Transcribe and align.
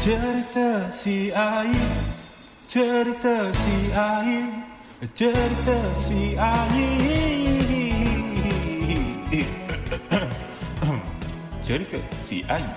Cerita 0.00 0.88
si 0.88 1.28
Ain 1.28 1.76
Cerita 2.64 3.52
si 3.52 3.92
Ain 3.92 4.48
Cerita 5.12 5.76
si 6.00 6.32
Ain 6.40 6.96
Cerita 11.68 12.00
si 12.24 12.40
Ain 12.48 12.72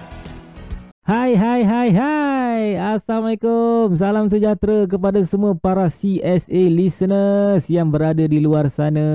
Hai 1.04 1.36
hai 1.36 1.68
hai 1.68 1.90
hai. 1.96 2.64
Assalamualaikum. 2.96 3.92
Salam 4.00 4.32
sejahtera 4.32 4.88
kepada 4.88 5.20
semua 5.24 5.52
para 5.52 5.92
CSA 5.92 6.64
listeners 6.72 7.68
Yang 7.72 7.88
berada 7.92 8.24
di 8.28 8.40
luar 8.44 8.68
sana. 8.68 9.08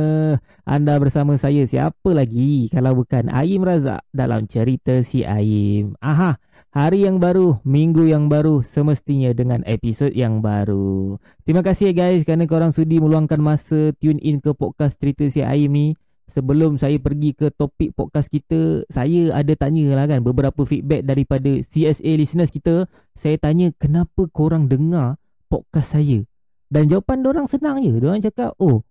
Anda 0.65 0.97
bersama 0.97 1.37
saya 1.37 1.69
siapa 1.69 2.13
lagi? 2.13 2.73
Kalau 2.73 3.05
bukan 3.05 3.29
Aim 3.33 3.65
Razak 3.65 4.05
Dalam 4.17 4.49
cerita 4.49 5.01
si 5.05 5.29
Aim. 5.29 5.93
Aha 6.01 6.41
Hari 6.79 7.11
yang 7.11 7.19
baru, 7.19 7.59
minggu 7.67 8.07
yang 8.07 8.31
baru 8.31 8.63
Semestinya 8.63 9.35
dengan 9.35 9.67
episod 9.67 10.15
yang 10.15 10.39
baru 10.39 11.19
Terima 11.43 11.67
kasih 11.67 11.91
guys 11.91 12.23
Kerana 12.23 12.47
korang 12.47 12.71
sudi 12.71 13.03
meluangkan 13.03 13.43
masa 13.43 13.91
Tune 13.99 14.23
in 14.23 14.39
ke 14.39 14.55
podcast 14.55 14.95
cerita 14.95 15.27
si 15.27 15.43
Aim 15.43 15.75
ni 15.75 15.99
sebelum 16.31 16.79
saya 16.79 17.03
pergi 17.03 17.35
ke 17.35 17.51
topik 17.51 17.99
podcast 17.99 18.31
kita, 18.31 18.87
saya 18.95 19.35
ada 19.35 19.51
tanya 19.59 19.99
lah 19.99 20.07
kan 20.07 20.23
beberapa 20.23 20.63
feedback 20.63 21.03
daripada 21.03 21.51
CSA 21.67 22.15
listeners 22.15 22.55
kita. 22.55 22.87
Saya 23.19 23.43
tanya 23.43 23.75
kenapa 23.75 24.31
korang 24.31 24.71
dengar 24.71 25.19
podcast 25.51 25.99
saya. 25.99 26.23
Dan 26.71 26.87
jawapan 26.87 27.27
orang 27.27 27.51
senang 27.51 27.83
je. 27.83 27.91
Diorang 27.91 28.23
cakap, 28.23 28.55
oh 28.63 28.87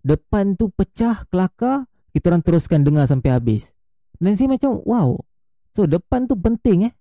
depan 0.00 0.56
tu 0.56 0.72
pecah 0.72 1.28
kelakar, 1.28 1.84
kita 2.16 2.32
orang 2.32 2.40
teruskan 2.40 2.80
dengar 2.80 3.04
sampai 3.04 3.28
habis. 3.28 3.68
Dan 4.16 4.40
saya 4.40 4.56
macam, 4.56 4.80
wow. 4.88 5.20
So 5.76 5.84
depan 5.84 6.24
tu 6.24 6.38
penting 6.40 6.88
eh. 6.88 6.94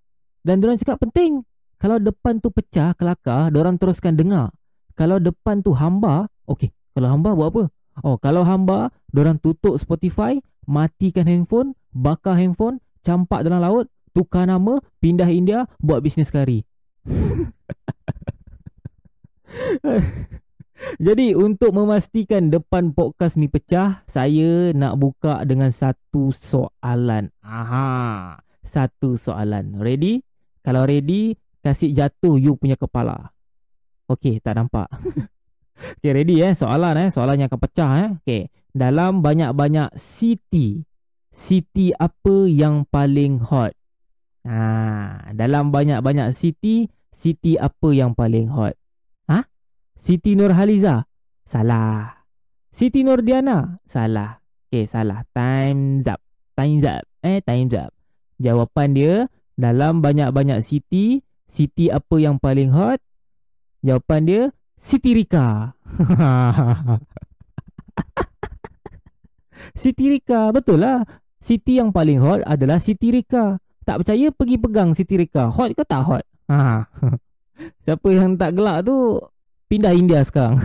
Dan 0.45 0.61
diorang 0.61 0.77
cakap 0.77 1.01
penting. 1.01 1.41
Kalau 1.81 1.97
depan 1.97 2.37
tu 2.37 2.53
pecah 2.53 2.93
kelakar, 2.93 3.49
diorang 3.49 3.81
teruskan 3.81 4.13
dengar. 4.13 4.53
Kalau 4.93 5.17
depan 5.17 5.65
tu 5.65 5.73
hamba, 5.73 6.29
okey. 6.45 6.69
Kalau 6.93 7.09
hamba 7.09 7.33
buat 7.33 7.49
apa? 7.49 7.63
Oh, 8.05 8.21
kalau 8.21 8.45
hamba, 8.45 8.93
orang 9.11 9.41
tutup 9.41 9.75
Spotify, 9.81 10.37
matikan 10.69 11.25
handphone, 11.25 11.73
bakar 11.91 12.37
handphone, 12.37 12.77
campak 13.01 13.41
dalam 13.41 13.59
laut, 13.59 13.89
tukar 14.13 14.45
nama, 14.45 14.77
pindah 15.01 15.27
India, 15.33 15.65
buat 15.81 16.05
bisnes 16.05 16.29
kari. 16.29 16.61
Jadi 21.01 21.33
untuk 21.33 21.73
memastikan 21.73 22.53
depan 22.53 22.93
podcast 22.93 23.33
ni 23.35 23.49
pecah, 23.49 24.05
saya 24.05 24.69
nak 24.77 25.01
buka 25.01 25.41
dengan 25.43 25.73
satu 25.73 26.29
soalan. 26.31 27.33
Aha, 27.41 28.37
satu 28.63 29.17
soalan. 29.17 29.81
Ready? 29.81 30.34
Kalau 30.65 30.81
ready, 30.89 31.37
kasih 31.61 31.93
jatuh 31.93 32.41
you 32.41 32.57
punya 32.57 32.73
kepala. 32.73 33.29
Okey, 34.09 34.41
tak 34.41 34.57
nampak. 34.57 34.89
Okay, 35.75 36.15
ready 36.15 36.39
eh 36.39 36.55
soalan 36.55 36.95
eh 36.95 37.09
soalan 37.11 37.35
yang 37.35 37.51
akan 37.51 37.59
pecah 37.59 37.91
eh. 37.99 38.09
Okay, 38.23 38.41
dalam 38.71 39.19
banyak-banyak 39.19 39.91
city, 39.99 40.87
city 41.35 41.91
apa 41.99 42.47
yang 42.47 42.87
paling 42.87 43.43
hot? 43.43 43.75
Ha, 44.47 45.35
dalam 45.35 45.75
banyak-banyak 45.75 46.31
city, 46.31 46.87
city 47.11 47.59
apa 47.59 47.91
yang 47.91 48.15
paling 48.15 48.47
hot? 48.47 48.79
Ha? 49.27 49.43
Siti 49.99 50.37
Nurhaliza? 50.37 51.09
Salah. 51.43 52.23
Siti 52.69 53.01
Nurdiana? 53.01 53.81
Salah. 53.89 54.37
Okay, 54.69 54.85
salah. 54.85 55.25
Time's 55.33 56.05
up. 56.05 56.21
Time's 56.53 56.85
up. 56.85 57.03
Eh, 57.25 57.41
time's 57.41 57.73
up. 57.73 57.91
Jawapan 58.37 58.93
dia, 58.93 59.15
dalam 59.55 60.03
banyak-banyak 60.03 60.59
city, 60.63 61.23
city 61.47 61.87
apa 61.91 62.15
yang 62.19 62.39
paling 62.39 62.71
hot? 62.75 62.99
Jawapan 63.83 64.21
dia, 64.27 64.43
Siti 64.79 65.15
Rika. 65.15 65.73
Siti 69.81 70.05
Rika, 70.11 70.51
betul 70.51 70.83
lah. 70.83 71.01
Siti 71.39 71.77
yang 71.79 71.93
paling 71.95 72.19
hot 72.19 72.41
adalah 72.43 72.77
Siti 72.81 73.09
Rika. 73.13 73.57
Tak 73.85 74.01
percaya 74.01 74.33
pergi 74.33 74.57
pegang 74.57 74.97
Siti 74.97 75.15
Rika. 75.15 75.53
Hot 75.53 75.71
ke 75.77 75.83
tak 75.85 76.01
hot? 76.03 76.25
Ha. 76.49 76.89
Siapa 77.85 78.07
yang 78.11 78.35
tak 78.35 78.57
gelak 78.57 78.83
tu 78.83 79.21
pindah 79.69 79.93
India 79.93 80.25
sekarang. 80.25 80.59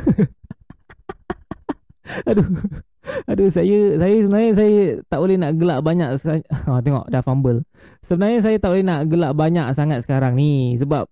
Aduh. 2.28 2.48
Aduh 3.24 3.48
saya 3.48 3.96
saya 3.96 4.16
sebenarnya 4.20 4.52
saya 4.56 4.80
tak 5.08 5.18
boleh 5.22 5.36
nak 5.40 5.52
gelak 5.56 5.80
banyak 5.80 6.08
ha, 6.20 6.80
tengok 6.84 7.06
dah 7.08 7.22
fumble. 7.24 7.64
Sebenarnya 8.04 8.38
saya 8.44 8.56
tak 8.60 8.70
boleh 8.76 8.84
nak 8.84 9.00
gelak 9.08 9.32
banyak 9.32 9.66
sangat 9.72 10.04
sekarang 10.04 10.36
ni 10.36 10.76
sebab 10.76 11.08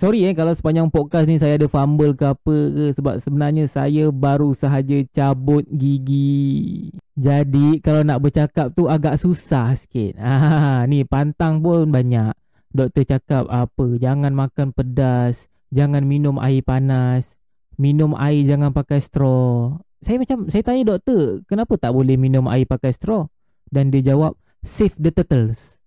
Sorry 0.00 0.24
eh 0.24 0.32
kalau 0.32 0.56
sepanjang 0.56 0.88
podcast 0.88 1.28
ni 1.28 1.36
saya 1.36 1.60
ada 1.60 1.68
fumble 1.68 2.16
ke 2.16 2.24
apa 2.24 2.56
ke 2.72 2.84
sebab 2.96 3.20
sebenarnya 3.20 3.68
saya 3.68 4.08
baru 4.08 4.56
sahaja 4.56 5.04
cabut 5.12 5.68
gigi. 5.68 6.90
Jadi 7.12 7.76
kalau 7.84 8.00
nak 8.00 8.24
bercakap 8.24 8.72
tu 8.72 8.88
agak 8.88 9.20
susah 9.20 9.76
sikit. 9.76 10.16
Ah 10.24 10.88
ni 10.88 11.04
pantang 11.04 11.60
pun 11.60 11.92
banyak. 11.92 12.32
Doktor 12.72 13.04
cakap 13.04 13.44
apa? 13.52 14.00
Jangan 14.00 14.32
makan 14.32 14.72
pedas, 14.72 15.52
jangan 15.68 16.08
minum 16.08 16.40
air 16.40 16.64
panas, 16.64 17.28
minum 17.76 18.16
air 18.16 18.48
jangan 18.48 18.72
pakai 18.72 18.96
straw. 18.96 19.76
Saya 20.02 20.18
macam 20.18 20.50
saya 20.50 20.62
tanya 20.66 20.98
doktor, 20.98 21.46
kenapa 21.46 21.78
tak 21.78 21.94
boleh 21.94 22.18
minum 22.18 22.50
air 22.50 22.66
pakai 22.66 22.90
straw? 22.90 23.30
Dan 23.70 23.94
dia 23.94 24.02
jawab, 24.02 24.34
save 24.66 24.98
the 24.98 25.14
turtles. 25.14 25.78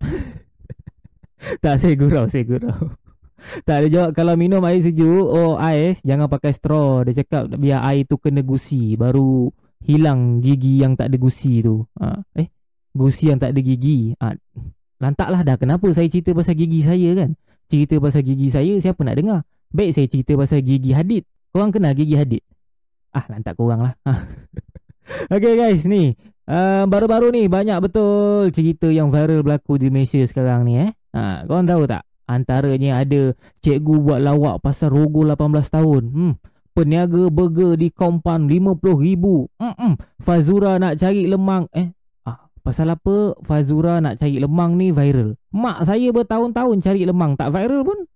tak 1.64 1.76
saya 1.84 1.92
gurau, 1.92 2.24
saya 2.26 2.44
gurau. 2.48 2.96
Tak 3.66 3.76
ada 3.84 3.88
jawab 3.88 4.10
Kalau 4.12 4.34
minum 4.36 4.60
air 4.68 4.84
sejuk 4.84 5.24
Oh 5.32 5.56
ais 5.56 6.00
Jangan 6.04 6.28
pakai 6.28 6.52
straw 6.52 7.00
Dia 7.08 7.24
cakap 7.24 7.48
Biar 7.56 7.80
air 7.88 8.04
tu 8.04 8.20
kena 8.20 8.44
gusi 8.44 9.00
Baru 9.00 9.48
Hilang 9.80 10.44
gigi 10.44 10.84
yang 10.84 10.92
tak 10.92 11.08
ada 11.08 11.16
gusi 11.16 11.64
tu 11.64 11.80
ha. 11.96 12.20
Eh 12.36 12.52
Gusi 12.92 13.32
yang 13.32 13.40
tak 13.40 13.56
ada 13.56 13.60
gigi 13.64 14.12
ha. 14.20 14.36
Lantaklah 15.00 15.40
dah 15.40 15.56
Kenapa 15.56 15.88
saya 15.96 16.06
cerita 16.12 16.36
pasal 16.36 16.52
gigi 16.52 16.84
saya 16.84 17.16
kan 17.16 17.30
Cerita 17.72 17.96
pasal 17.96 18.22
gigi 18.28 18.52
saya 18.52 18.76
Siapa 18.76 19.00
nak 19.08 19.16
dengar 19.16 19.40
Baik 19.72 19.96
saya 19.96 20.06
cerita 20.10 20.36
pasal 20.36 20.60
gigi 20.60 20.92
hadid 20.92 21.24
Korang 21.48 21.72
kenal 21.72 21.96
gigi 21.96 22.20
hadid 22.20 22.44
Ah 23.10 23.24
lantak 23.28 23.58
korang 23.58 23.84
lah. 23.84 23.94
Okay 25.26 25.58
guys 25.58 25.82
ni 25.90 26.14
uh, 26.46 26.86
Baru-baru 26.86 27.34
ni 27.34 27.50
Banyak 27.50 27.82
betul 27.82 28.54
Cerita 28.54 28.86
yang 28.86 29.10
viral 29.10 29.42
berlaku 29.42 29.74
di 29.74 29.90
Malaysia 29.90 30.22
sekarang 30.22 30.62
ni 30.62 30.78
eh 30.78 30.94
ha. 31.18 31.42
Korang 31.50 31.66
tahu 31.66 31.82
tak 31.90 32.06
Antaranya 32.30 33.02
ada 33.02 33.34
cikgu 33.58 33.94
buat 34.06 34.22
lawak 34.22 34.62
pasal 34.62 34.94
rogo 34.94 35.26
18 35.26 35.50
tahun. 35.66 36.02
Hmm. 36.14 36.34
Peniaga 36.70 37.26
burger 37.26 37.74
di 37.74 37.90
kompan 37.90 38.46
RM50,000. 38.46 39.24
Hmm. 39.58 39.98
Fazura 40.22 40.78
nak 40.78 40.94
cari 40.94 41.26
lemang. 41.26 41.66
Eh, 41.74 41.90
ah, 42.30 42.46
pasal 42.62 42.94
apa 42.94 43.34
Fazura 43.42 43.98
nak 43.98 44.22
cari 44.22 44.38
lemang 44.38 44.78
ni 44.78 44.94
viral? 44.94 45.34
Mak 45.50 45.90
saya 45.90 46.14
bertahun-tahun 46.14 46.78
cari 46.78 47.02
lemang 47.02 47.34
tak 47.34 47.50
viral 47.50 47.82
pun. 47.82 48.06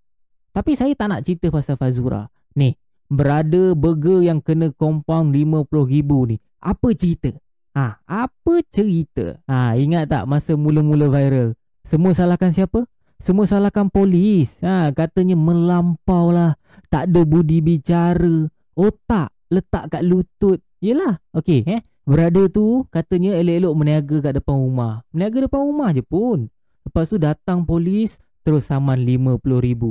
Tapi 0.54 0.78
saya 0.78 0.94
tak 0.94 1.10
nak 1.10 1.26
cerita 1.26 1.50
pasal 1.50 1.74
Fazura. 1.74 2.30
Ni, 2.54 2.70
berada 3.08 3.76
burger 3.76 4.24
yang 4.24 4.40
kena 4.40 4.72
kompang 4.74 5.30
RM50,000 5.32 6.10
ni. 6.30 6.36
Apa 6.60 6.88
cerita? 6.96 7.30
Ha, 7.74 7.98
apa 8.06 8.54
cerita? 8.70 9.42
Ha, 9.50 9.74
ingat 9.74 10.06
tak 10.06 10.24
masa 10.30 10.54
mula-mula 10.54 11.10
viral? 11.10 11.58
Semua 11.84 12.14
salahkan 12.14 12.54
siapa? 12.54 12.86
Semua 13.18 13.44
salahkan 13.50 13.90
polis. 13.90 14.54
Ha, 14.62 14.94
katanya 14.94 15.34
melampau 15.34 16.30
lah. 16.30 16.56
Tak 16.88 17.10
ada 17.10 17.20
budi 17.26 17.58
bicara. 17.60 18.48
Otak 18.78 19.34
letak 19.50 19.90
kat 19.90 20.02
lutut. 20.06 20.62
Yelah. 20.78 21.18
Okey. 21.34 21.66
Eh? 21.66 21.80
Berada 22.04 22.46
tu 22.52 22.84
katanya 22.92 23.32
elok-elok 23.40 23.74
meniaga 23.74 24.16
kat 24.30 24.32
depan 24.36 24.56
rumah. 24.60 25.02
Meniaga 25.10 25.48
depan 25.48 25.60
rumah 25.64 25.88
je 25.90 26.04
pun. 26.04 26.52
Lepas 26.84 27.08
tu 27.08 27.16
datang 27.16 27.64
polis 27.64 28.20
terus 28.44 28.68
saman 28.68 29.00
RM50,000. 29.02 29.82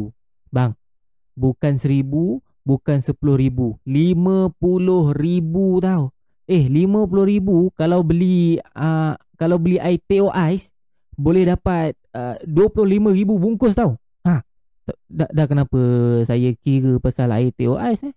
Bang. 0.54 0.78
Bukan 1.34 1.82
RM1,000. 1.82 2.53
Bukan 2.64 3.04
RM10,000. 3.04 3.60
RM50,000 3.84 5.56
tau. 5.84 6.04
Eh 6.48 6.68
RM50,000 6.68 7.48
kalau 7.76 8.00
beli 8.04 8.60
uh, 8.76 9.16
kalau 9.40 9.60
beli 9.60 9.80
teh 10.08 10.24
ais 10.32 10.72
boleh 11.16 11.44
dapat 11.48 11.96
uh, 12.16 12.40
25,000 12.48 13.28
bungkus 13.28 13.76
tau. 13.76 14.00
Ha. 14.24 14.44
Dah, 15.08 15.30
dah 15.32 15.46
kenapa 15.48 15.80
saya 16.28 16.56
kira 16.60 17.00
pasal 17.04 17.32
teh 17.56 17.68
ais 17.68 18.00
eh? 18.04 18.16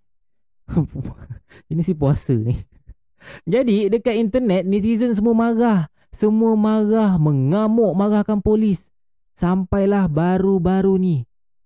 Ini 1.70 1.82
si 1.82 1.94
puasa 1.94 2.34
ni. 2.34 2.54
Jadi 3.46 3.90
dekat 3.90 4.14
internet 4.18 4.62
netizen 4.62 5.14
semua 5.14 5.34
marah. 5.34 5.80
Semua 6.14 6.54
marah 6.54 7.18
mengamuk 7.18 7.92
marahkan 7.94 8.38
polis. 8.38 8.82
Sampailah 9.36 10.08
baru-baru 10.08 10.96
ni 10.96 11.16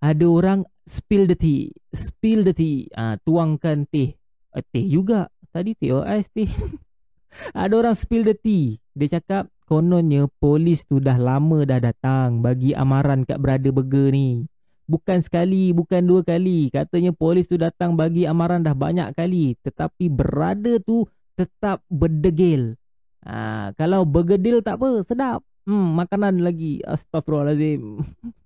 ada 0.00 0.24
orang 0.24 0.64
spill 0.88 1.28
the 1.28 1.36
tea. 1.36 1.76
Spill 1.92 2.42
the 2.48 2.56
tea. 2.56 2.88
Ha, 2.96 3.20
tuangkan 3.20 3.84
teh. 3.92 4.16
Uh, 4.50 4.64
teh 4.72 4.84
juga. 4.88 5.28
Tadi 5.52 5.76
teh 5.76 5.92
ais 5.92 6.26
teh. 6.32 6.48
ada 7.62 7.74
orang 7.76 7.94
spill 7.94 8.24
the 8.24 8.34
tea. 8.34 8.80
Dia 8.96 9.20
cakap 9.20 9.52
kononnya 9.68 10.26
polis 10.40 10.82
tu 10.88 10.98
dah 10.98 11.14
lama 11.14 11.62
dah 11.62 11.78
datang 11.78 12.42
bagi 12.42 12.72
amaran 12.72 13.28
kat 13.28 13.38
brother 13.38 13.70
burger 13.70 14.10
ni. 14.10 14.48
Bukan 14.90 15.22
sekali, 15.22 15.70
bukan 15.70 16.02
dua 16.02 16.26
kali. 16.26 16.72
Katanya 16.74 17.14
polis 17.14 17.46
tu 17.46 17.54
datang 17.54 17.94
bagi 17.94 18.26
amaran 18.26 18.66
dah 18.66 18.74
banyak 18.74 19.14
kali. 19.14 19.54
Tetapi 19.62 20.10
berada 20.10 20.82
tu 20.82 21.06
tetap 21.38 21.84
berdegil. 21.86 22.74
Ha, 23.22 23.70
kalau 23.76 24.08
bergedil 24.08 24.64
tak 24.64 24.80
apa, 24.80 25.04
sedap. 25.04 25.44
Hmm, 25.68 25.94
makanan 25.94 26.42
lagi. 26.42 26.80
Astagfirullahalazim. 26.82 28.02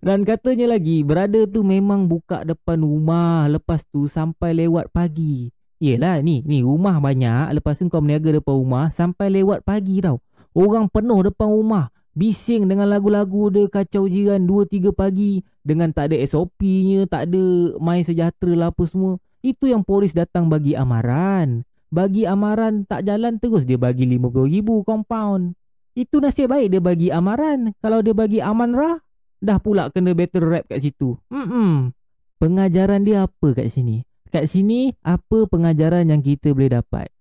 Dan 0.00 0.22
katanya 0.22 0.76
lagi, 0.76 1.02
berada 1.02 1.46
tu 1.48 1.62
memang 1.64 2.06
buka 2.06 2.42
depan 2.46 2.82
rumah. 2.82 3.46
Lepas 3.50 3.82
tu 3.90 4.06
sampai 4.06 4.54
lewat 4.54 4.90
pagi. 4.94 5.50
Yelah 5.82 6.22
ni, 6.24 6.40
ni 6.46 6.64
rumah 6.64 6.96
banyak. 7.02 7.52
Lepas 7.58 7.82
tu 7.82 7.90
kau 7.92 8.00
meniaga 8.00 8.32
depan 8.32 8.54
rumah 8.56 8.86
sampai 8.94 9.28
lewat 9.28 9.66
pagi 9.66 10.00
tau. 10.00 10.22
Orang 10.54 10.88
penuh 10.88 11.26
depan 11.26 11.50
rumah. 11.50 11.90
Bising 12.14 12.70
dengan 12.70 12.86
lagu-lagu 12.86 13.50
dia 13.50 13.66
kacau 13.66 14.06
jiran 14.06 14.46
2-3 14.46 14.94
pagi. 14.94 15.42
Dengan 15.66 15.90
tak 15.90 16.14
ada 16.14 16.16
SOP-nya, 16.22 17.10
tak 17.10 17.26
ada 17.28 17.74
main 17.82 18.06
sejahtera 18.06 18.54
lah 18.54 18.68
apa 18.70 18.86
semua. 18.86 19.18
Itu 19.44 19.68
yang 19.68 19.84
polis 19.84 20.16
datang 20.16 20.48
bagi 20.48 20.78
amaran. 20.78 21.68
Bagi 21.92 22.24
amaran 22.24 22.88
tak 22.88 23.04
jalan 23.04 23.36
terus 23.36 23.68
dia 23.68 23.76
bagi 23.76 24.08
RM50,000 24.08 24.68
compound. 24.88 25.58
Itu 25.94 26.18
nasib 26.18 26.48
baik 26.48 26.72
dia 26.72 26.80
bagi 26.80 27.12
amaran. 27.12 27.76
Kalau 27.78 28.00
dia 28.00 28.16
bagi 28.16 28.40
amanrah, 28.40 29.03
dah 29.44 29.60
pula 29.60 29.92
kena 29.92 30.16
battle 30.16 30.48
rap 30.48 30.64
kat 30.66 30.80
situ. 30.80 31.20
Hmm, 31.28 31.92
Pengajaran 32.40 33.04
dia 33.04 33.28
apa 33.28 33.48
kat 33.54 33.70
sini? 33.70 34.02
Kat 34.32 34.50
sini, 34.50 34.90
apa 35.06 35.46
pengajaran 35.46 36.10
yang 36.10 36.18
kita 36.18 36.50
boleh 36.50 36.80
dapat? 36.80 37.12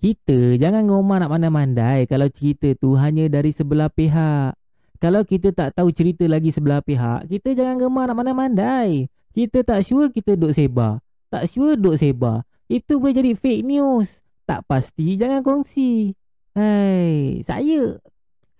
Kita 0.00 0.56
jangan 0.58 0.88
ngomong 0.88 1.22
nak 1.22 1.30
mandai-mandai 1.30 2.08
kalau 2.10 2.26
cerita 2.32 2.72
tu 2.74 2.96
hanya 2.98 3.28
dari 3.28 3.52
sebelah 3.54 3.92
pihak. 3.92 4.56
Kalau 4.98 5.22
kita 5.22 5.50
tak 5.50 5.74
tahu 5.78 5.90
cerita 5.94 6.26
lagi 6.26 6.50
sebelah 6.54 6.82
pihak, 6.82 7.26
kita 7.30 7.54
jangan 7.54 7.78
gemar 7.78 8.10
nak 8.10 8.16
mandai-mandai. 8.22 9.10
Kita 9.34 9.62
tak 9.62 9.86
sure 9.86 10.10
kita 10.10 10.34
duk 10.34 10.54
sebar. 10.54 11.02
Tak 11.30 11.46
sure 11.50 11.78
duk 11.78 11.98
sebar. 11.98 12.42
Itu 12.66 12.98
boleh 12.98 13.14
jadi 13.14 13.32
fake 13.36 13.62
news. 13.66 14.08
Tak 14.48 14.66
pasti 14.66 15.14
jangan 15.14 15.44
kongsi. 15.44 16.16
Hai, 16.52 17.40
saya 17.46 17.96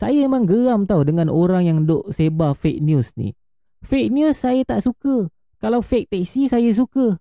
saya 0.00 0.29
memang 0.29 0.47
geram 0.49 0.87
tau 0.89 1.05
dengan 1.05 1.29
orang 1.29 1.67
yang 1.69 1.87
duk 1.87 2.12
sebar 2.12 2.55
fake 2.56 2.81
news 2.81 3.12
ni. 3.19 3.35
Fake 3.83 4.12
news 4.15 4.39
saya 4.39 4.62
tak 4.62 4.83
suka. 4.87 5.29
Kalau 5.62 5.83
fake 5.83 6.11
taxi 6.11 6.49
saya 6.50 6.75
suka. 6.75 7.19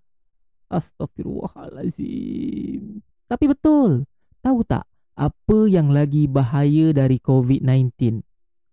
Astagfirullahalazim. 0.71 3.01
Tapi 3.29 3.45
betul. 3.45 4.05
Tahu 4.41 4.65
tak 4.65 4.89
apa 5.13 5.69
yang 5.69 5.93
lagi 5.93 6.25
bahaya 6.25 6.89
dari 6.95 7.19
COVID-19? 7.21 8.23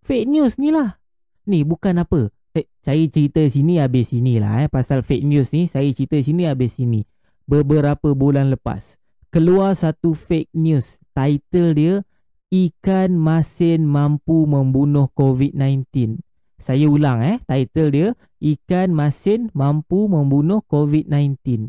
Fake 0.01 0.25
news 0.25 0.57
ni 0.57 0.73
lah. 0.73 0.97
Ni 1.45 1.69
bukan 1.69 2.01
apa. 2.01 2.33
Eh, 2.57 2.65
saya 2.81 3.05
cerita 3.13 3.45
sini 3.45 3.77
habis 3.77 4.09
sini 4.09 4.41
lah 4.41 4.65
eh. 4.65 4.73
Pasal 4.73 5.05
fake 5.05 5.29
news 5.29 5.53
ni 5.53 5.69
saya 5.69 5.93
cerita 5.93 6.17
sini 6.17 6.49
habis 6.49 6.81
sini. 6.81 7.05
Beberapa 7.45 8.17
bulan 8.17 8.49
lepas. 8.49 8.97
Keluar 9.29 9.77
satu 9.77 10.17
fake 10.17 10.49
news. 10.57 10.97
Title 11.13 11.77
dia 11.77 12.08
Ikan 12.49 13.21
masin 13.21 13.85
mampu 13.85 14.49
membunuh 14.49 15.13
COVID-19. 15.13 16.17
Saya 16.57 16.89
ulang 16.89 17.21
eh. 17.21 17.37
Title 17.45 17.91
dia 17.93 18.09
Ikan 18.41 18.97
masin 18.97 19.53
mampu 19.53 20.09
membunuh 20.09 20.65
COVID-19. 20.65 21.69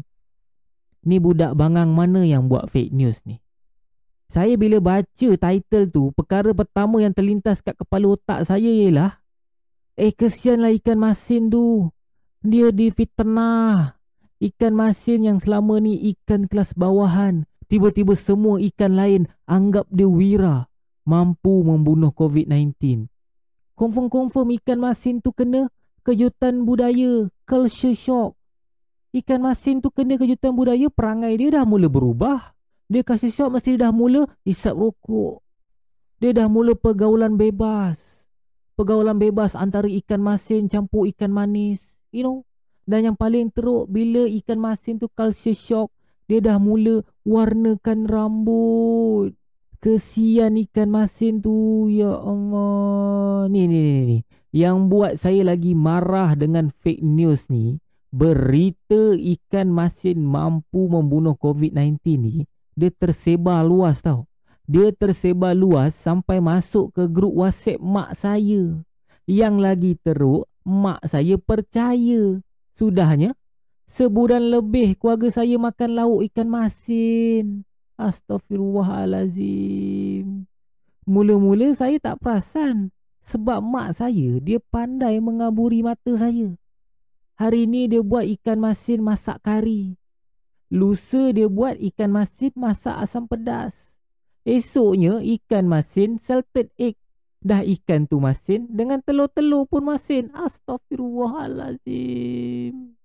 Ni 1.03 1.17
budak 1.19 1.57
bangang 1.59 1.91
mana 1.91 2.23
yang 2.23 2.47
buat 2.47 2.71
fake 2.71 2.95
news 2.95 3.19
ni? 3.27 3.43
Saya 4.29 4.55
bila 4.55 4.77
baca 4.77 5.29
title 5.35 5.89
tu, 5.89 6.13
perkara 6.13 6.53
pertama 6.53 7.01
yang 7.01 7.11
terlintas 7.17 7.65
kat 7.65 7.73
kepala 7.73 8.13
otak 8.13 8.45
saya 8.45 8.69
ialah 8.69 9.17
Eh 9.99 10.15
kesianlah 10.15 10.71
ikan 10.79 10.95
masin 10.95 11.51
tu. 11.51 11.91
Dia 12.39 12.71
difitnah. 12.71 13.99
Ikan 14.39 14.71
masin 14.71 15.27
yang 15.27 15.43
selama 15.43 15.83
ni 15.83 16.15
ikan 16.15 16.47
kelas 16.47 16.71
bawahan. 16.71 17.43
Tiba-tiba 17.67 18.15
semua 18.15 18.63
ikan 18.63 18.95
lain 18.95 19.27
anggap 19.43 19.91
dia 19.91 20.07
wira. 20.07 20.68
Mampu 21.09 21.65
membunuh 21.65 22.13
COVID-19. 22.13 23.09
Confirm-confirm 23.73 24.53
ikan 24.61 24.77
masin 24.77 25.25
tu 25.25 25.33
kena 25.33 25.73
kejutan 26.05 26.69
budaya. 26.69 27.33
Culture 27.49 27.97
shock. 27.97 28.37
Ikan 29.09 29.41
masin 29.41 29.81
tu 29.81 29.89
kena 29.89 30.21
kejutan 30.21 30.53
budaya, 30.53 30.85
perangai 30.93 31.33
dia 31.33 31.57
dah 31.57 31.65
mula 31.65 31.89
berubah. 31.89 32.53
Dia 32.85 33.01
kasih 33.01 33.33
shot 33.33 33.49
mesti 33.49 33.73
dia 33.73 33.89
dah 33.89 33.93
mula 33.93 34.29
isap 34.45 34.77
rokok. 34.77 35.41
Dia 36.21 36.29
dah 36.29 36.45
mula 36.45 36.77
pergaulan 36.77 37.41
bebas. 37.41 37.97
Pergaulan 38.77 39.17
bebas 39.17 39.57
antara 39.57 39.89
ikan 39.89 40.21
masin 40.21 40.69
campur 40.69 41.09
ikan 41.09 41.33
manis. 41.33 41.81
You 42.13 42.21
know. 42.21 42.37
Dan 42.85 43.13
yang 43.13 43.17
paling 43.17 43.49
teruk 43.49 43.89
bila 43.89 44.29
ikan 44.29 44.61
masin 44.61 45.01
tu 45.01 45.09
culture 45.09 45.57
shock. 45.57 45.89
Dia 46.29 46.37
dah 46.37 46.61
mula 46.61 47.01
warnakan 47.25 48.05
rambut. 48.05 49.33
Kesian 49.79 50.59
ikan 50.69 50.91
masin 50.91 51.39
tu. 51.39 51.87
Ya 51.87 52.11
Allah. 52.11 53.47
Ni 53.47 53.65
ni 53.65 53.79
ni 53.79 54.01
ni. 54.05 54.17
Yang 54.51 54.77
buat 54.91 55.13
saya 55.19 55.41
lagi 55.55 55.71
marah 55.75 56.35
dengan 56.35 56.71
fake 56.71 57.03
news 57.03 57.47
ni. 57.47 57.79
Berita 58.09 59.15
ikan 59.15 59.69
masin 59.69 60.25
mampu 60.25 60.89
membunuh 60.89 61.37
COVID-19 61.37 62.01
ni 62.17 62.49
dia 62.79 62.95
tersebar 62.95 63.59
luas 63.67 63.99
tau. 63.99 64.23
Dia 64.63 64.95
tersebar 64.95 65.51
luas 65.51 65.91
sampai 65.99 66.39
masuk 66.39 66.95
ke 66.95 67.03
grup 67.11 67.35
WhatsApp 67.43 67.83
mak 67.83 68.15
saya. 68.15 68.79
Yang 69.27 69.55
lagi 69.59 69.91
teruk, 69.99 70.47
mak 70.63 71.03
saya 71.03 71.35
percaya. 71.35 72.39
Sudahnya, 72.79 73.35
sebulan 73.91 74.47
lebih 74.47 74.95
keluarga 74.95 75.27
saya 75.43 75.59
makan 75.59 75.89
lauk 75.99 76.21
ikan 76.31 76.47
masin. 76.47 77.67
Astaghfirullahalazim. 77.99 80.47
Mula-mula 81.03 81.75
saya 81.75 81.99
tak 81.99 82.23
perasan 82.23 82.95
sebab 83.27 83.59
mak 83.59 83.99
saya 83.99 84.39
dia 84.39 84.63
pandai 84.71 85.19
mengaburi 85.19 85.83
mata 85.83 86.15
saya. 86.15 86.55
Hari 87.35 87.67
ini 87.67 87.91
dia 87.91 87.99
buat 87.99 88.23
ikan 88.39 88.63
masin 88.63 89.03
masak 89.03 89.43
kari. 89.43 89.99
Lusa 90.71 91.35
dia 91.35 91.51
buat 91.51 91.75
ikan 91.75 92.15
masin 92.15 92.55
masak 92.55 92.95
asam 92.95 93.27
pedas. 93.27 93.75
Esoknya 94.47 95.19
ikan 95.19 95.67
masin 95.67 96.15
salted 96.23 96.71
egg. 96.79 96.95
Dah 97.39 97.63
ikan 97.63 98.03
tu 98.07 98.19
masin 98.19 98.67
dengan 98.67 99.01
telur-telur 99.03 99.65
pun 99.67 99.83
masin. 99.87 100.31
Astaghfirullahalazim. 100.35 102.95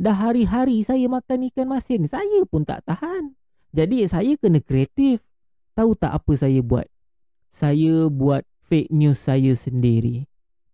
Dah 0.00 0.16
hari-hari 0.16 0.82
saya 0.86 1.08
makan 1.10 1.42
ikan 1.50 1.68
masin. 1.68 2.06
Saya 2.06 2.46
pun 2.46 2.64
tak 2.64 2.84
tahan. 2.86 3.39
Jadi 3.70 4.02
saya 4.10 4.34
kena 4.34 4.58
kreatif. 4.58 5.22
Tahu 5.78 5.94
tak 5.94 6.12
apa 6.12 6.32
saya 6.34 6.58
buat? 6.60 6.86
Saya 7.50 8.10
buat 8.10 8.42
fake 8.66 8.90
news 8.90 9.22
saya 9.22 9.54
sendiri. 9.54 10.26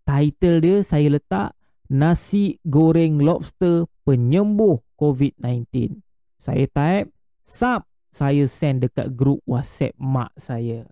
Title 0.06 0.62
dia 0.62 0.76
saya 0.86 1.18
letak 1.18 1.50
Nasi 1.86 2.58
goreng 2.66 3.22
lobster 3.22 3.86
penyembuh 4.02 4.82
COVID-19. 4.98 6.02
Saya 6.42 6.66
type 6.70 7.10
Sub 7.46 7.86
Saya 8.14 8.46
send 8.46 8.86
dekat 8.86 9.14
grup 9.14 9.42
whatsapp 9.46 9.94
mak 9.98 10.30
saya 10.38 10.86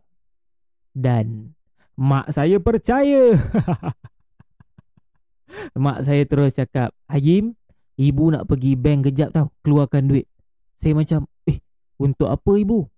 Dan 0.90 1.54
Mak 1.94 2.34
saya 2.34 2.58
percaya 2.58 3.34
Mak 5.78 5.99
saya 6.06 6.23
terus 6.26 6.58
cakap 6.58 6.90
Hajim 7.06 7.54
Ibu 7.94 8.34
nak 8.34 8.50
pergi 8.50 8.75
bank 8.75 9.11
kejap 9.11 9.30
tau 9.30 9.54
Keluarkan 9.62 10.11
duit 10.11 10.26
Saya 10.82 10.99
macam 10.99 11.30
untuk 11.98 12.28
apa 12.30 12.52
ibu? 12.58 12.88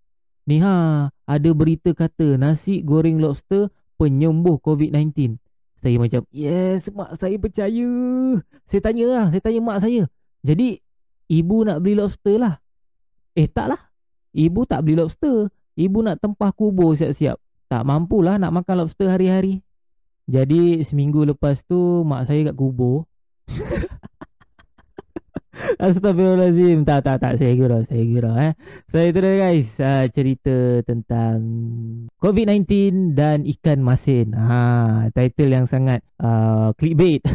Ni 0.46 0.62
ha 0.62 1.10
Ada 1.26 1.50
berita 1.50 1.90
kata 1.90 2.38
Nasi 2.38 2.78
goreng 2.78 3.18
lobster 3.18 3.66
Penyembuh 3.98 4.62
COVID-19 4.62 5.42
Saya 5.82 5.96
macam 5.98 6.22
Yes 6.30 6.86
mak 6.94 7.18
saya 7.18 7.34
percaya. 7.34 7.90
Saya 8.70 8.80
tanya 8.80 9.04
lah 9.10 9.26
Saya 9.34 9.42
tanya 9.42 9.60
mak 9.60 9.82
saya. 9.82 10.06
Jadi 10.46 10.78
Ibu 11.26 11.66
nak 11.66 11.82
beli 11.82 11.98
lobster 11.98 12.38
lah. 12.38 12.62
Eh 13.34 13.50
tak 13.50 13.74
lah. 13.74 13.80
Ibu 14.30 14.62
tak 14.62 14.86
beli 14.86 15.02
lobster. 15.02 15.50
Ibu 15.74 16.06
nak 16.06 16.22
tempah 16.22 16.54
kubur 16.54 16.94
siap-siap. 16.94 17.36
Tak 17.66 17.82
mampulah 17.82 18.38
nak 18.38 18.54
makan 18.54 18.86
lobster 18.86 19.10
hari-hari. 19.10 19.66
Jadi 20.26 20.82
seminggu 20.82 21.22
lepas 21.22 21.62
tu 21.66 22.02
Mak 22.02 22.26
saya 22.26 22.50
kat 22.50 22.56
kubur 22.58 23.06
Astagfirullahaladzim 25.76 26.88
Tak 26.88 27.00
tak 27.04 27.16
tak. 27.20 27.32
Saya 27.36 27.52
kira 27.52 27.78
Saya 27.84 28.04
kira 28.04 28.30
eh. 28.40 28.52
So, 28.88 28.96
itu 29.00 29.18
guys 29.20 29.68
uh, 29.80 30.04
Cerita 30.08 30.56
tentang 30.82 31.36
COVID-19 32.16 32.64
Dan 33.12 33.44
ikan 33.44 33.80
masin. 33.84 34.32
Ha, 34.32 35.12
Title 35.12 35.52
yang 35.52 35.66
sangat 35.68 36.00
uh, 36.20 36.72
Clickbait. 36.76 37.22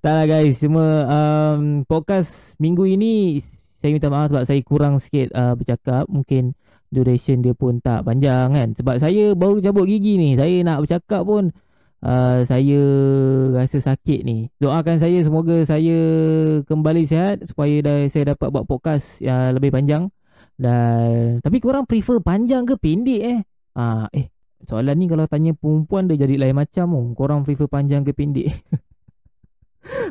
Tak 0.00 0.14
lah 0.16 0.24
guys. 0.24 0.56
Cuma 0.64 1.04
um, 1.04 1.84
Podcast 1.84 2.56
minggu 2.56 2.88
ini 2.88 3.44
Saya 3.84 3.92
minta 3.92 4.08
maaf 4.08 4.32
sebab 4.32 4.44
saya 4.48 4.60
kurang 4.64 4.96
sikit 4.96 5.28
uh, 5.36 5.52
bercakap. 5.52 6.08
Mungkin 6.08 6.56
duration 6.88 7.44
dia 7.44 7.52
pun 7.52 7.84
tak 7.84 8.08
panjang 8.08 8.56
kan. 8.56 8.68
Sebab 8.72 8.96
saya 8.96 9.36
baru 9.36 9.60
cabut 9.60 9.84
gigi 9.84 10.16
ni. 10.16 10.34
Saya 10.34 10.64
nak 10.64 10.88
bercakap 10.88 11.22
pun 11.28 11.52
uh, 12.02 12.44
saya 12.46 12.80
rasa 13.54 13.78
sakit 13.82 14.22
ni. 14.22 14.50
Doakan 14.62 14.98
saya 15.02 15.18
semoga 15.22 15.62
saya 15.66 15.98
kembali 16.66 17.02
sihat 17.08 17.46
supaya 17.48 17.82
dah, 17.82 17.98
saya 18.10 18.34
dapat 18.34 18.48
buat 18.50 18.64
podcast 18.66 19.22
yang 19.22 19.56
lebih 19.56 19.74
panjang. 19.74 20.10
Dan 20.58 21.38
tapi 21.38 21.62
korang 21.62 21.86
prefer 21.86 22.18
panjang 22.18 22.66
ke 22.66 22.74
pendek 22.74 23.22
eh? 23.22 23.38
Ah, 23.78 24.10
eh 24.10 24.26
soalan 24.66 24.98
ni 24.98 25.06
kalau 25.06 25.30
tanya 25.30 25.54
perempuan 25.54 26.10
dia 26.10 26.26
jadi 26.26 26.34
lain 26.34 26.58
macam 26.58 26.86
oh. 26.98 27.06
Korang 27.14 27.46
prefer 27.46 27.70
panjang 27.70 28.02
ke 28.02 28.10
pendek? 28.10 28.50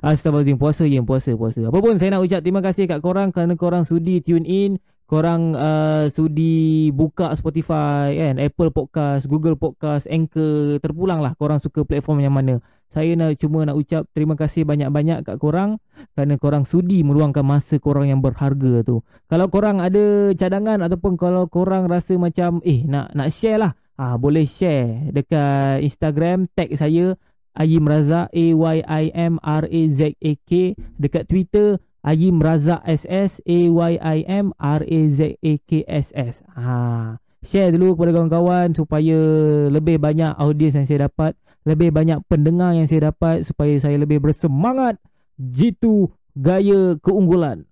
Astagfirullahaladzim 0.07 0.55
Puasa 0.55 0.87
je 0.87 1.03
Puasa 1.03 1.35
puasa 1.35 1.59
Apa 1.67 1.77
pun 1.83 1.99
saya 1.99 2.15
nak 2.15 2.23
ucap 2.23 2.39
Terima 2.39 2.63
kasih 2.63 2.87
kat 2.87 3.03
korang 3.03 3.35
Kerana 3.35 3.59
korang 3.59 3.83
sudi 3.83 4.23
tune 4.23 4.47
in 4.47 4.71
Korang 5.07 5.55
uh, 5.55 6.11
sudi 6.11 6.91
Buka 6.91 7.31
Spotify 7.39 8.11
kan 8.11 8.43
Apple 8.43 8.75
Podcast 8.75 9.23
Google 9.23 9.55
Podcast 9.55 10.03
Anchor 10.11 10.83
Terpulang 10.83 11.23
lah 11.23 11.31
Korang 11.39 11.63
suka 11.63 11.87
platform 11.87 12.27
yang 12.27 12.35
mana. 12.35 12.59
Saya 12.91 13.15
nak 13.15 13.39
cuma 13.39 13.63
nak 13.63 13.79
ucap 13.79 14.03
Terima 14.11 14.35
kasih 14.35 14.67
banyak-banyak 14.67 15.23
kat 15.23 15.39
korang 15.39 15.79
Kerana 16.11 16.35
korang 16.35 16.67
sudi 16.67 17.07
Meluangkan 17.07 17.47
masa 17.47 17.79
korang 17.79 18.11
yang 18.11 18.19
berharga 18.19 18.83
tu. 18.83 18.99
Kalau 19.31 19.47
korang 19.47 19.79
ada 19.79 20.35
cadangan 20.35 20.83
Ataupun 20.83 21.15
kalau 21.15 21.47
korang 21.47 21.87
rasa 21.87 22.19
macam 22.19 22.59
Eh 22.67 22.83
nak 22.83 23.15
nak 23.15 23.31
share 23.31 23.63
lah. 23.63 23.71
Ah 23.95 24.19
boleh 24.19 24.43
share 24.43 25.07
dekat 25.15 25.87
Instagram 25.87 26.51
tag 26.51 26.75
saya 26.75 27.15
Ayim 27.55 27.87
Razak 27.87 28.27
A 28.29 28.45
Y 28.53 28.77
I 28.83 29.05
M 29.15 29.39
R 29.39 29.63
A 29.71 29.81
Z 29.87 30.19
A 30.19 30.31
K 30.43 30.75
dekat 30.99 31.31
Twitter 31.31 31.79
Ayim 32.07 32.39
Razak 32.39 32.87
SS 32.87 33.43
A 33.43 33.59
Y 33.67 33.91
I 33.99 34.17
M 34.23 34.55
R 34.55 34.79
A 34.79 34.99
Z 35.11 35.35
A 35.35 35.53
K 35.67 35.83
S 35.83 36.15
S. 36.15 36.39
Ha, 36.55 37.19
share 37.43 37.75
dulu 37.75 37.99
kepada 37.99 38.15
kawan-kawan 38.15 38.71
supaya 38.71 39.19
lebih 39.67 39.99
banyak 39.99 40.31
audiens 40.39 40.79
yang 40.79 40.87
saya 40.87 41.11
dapat, 41.11 41.35
lebih 41.67 41.91
banyak 41.91 42.23
pendengar 42.31 42.71
yang 42.71 42.87
saya 42.87 43.11
dapat 43.11 43.43
supaya 43.43 43.75
saya 43.75 43.99
lebih 43.99 44.23
bersemangat 44.23 44.95
jitu 45.35 46.07
gaya 46.31 46.95
keunggulan. 47.03 47.67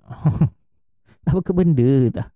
Apa 1.32 1.40
ke 1.40 1.56
benda 1.56 2.12
dah? 2.12 2.28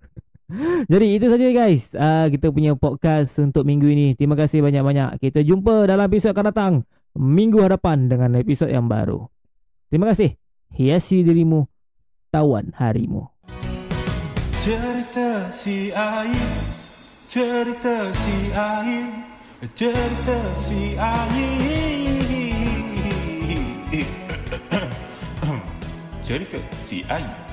Jadi 0.90 1.22
itu 1.22 1.30
saja 1.30 1.46
guys 1.54 1.94
uh, 1.94 2.26
Kita 2.26 2.50
punya 2.50 2.74
podcast 2.74 3.38
untuk 3.38 3.70
minggu 3.70 3.86
ini 3.86 4.18
Terima 4.18 4.34
kasih 4.34 4.66
banyak-banyak 4.66 5.22
Kita 5.22 5.46
jumpa 5.46 5.86
dalam 5.86 6.10
episod 6.10 6.34
akan 6.34 6.46
datang 6.50 6.74
minggu 7.18 7.60
hadapan 7.64 8.08
dengan 8.12 8.38
episod 8.38 8.70
yang 8.70 8.86
baru. 8.86 9.26
Terima 9.90 10.14
kasih. 10.14 10.38
Hiasi 10.70 11.26
dirimu, 11.26 11.66
tawan 12.30 12.70
harimu. 12.78 13.26
Cerita 14.62 15.50
si 15.50 15.90
air, 15.90 16.54
cerita 17.26 18.14
si 18.14 18.54
air, 18.54 19.10
cerita 19.74 20.38
si 20.62 20.94
air. 20.94 21.90
cerita 26.28 26.62
si 26.86 27.02
air. 27.10 27.49